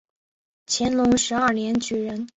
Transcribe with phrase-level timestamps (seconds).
[0.65, 2.27] 乾隆十二年举人。